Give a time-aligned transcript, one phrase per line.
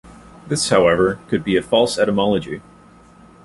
[0.47, 2.63] This, however, could be a false etymology.